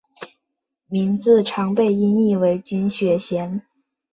[0.87, 3.61] 名字常被音译为金雪贤。